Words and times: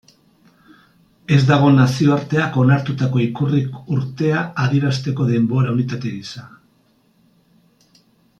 Ez 1.35 1.39
dago 1.49 1.67
nazioarteak 1.75 2.57
onartutako 2.63 3.21
ikurrik 3.25 3.77
urtea 3.97 4.41
adierazteko 4.65 5.29
denbora 5.35 5.75
unitate 5.77 6.17
gisa. 6.19 6.47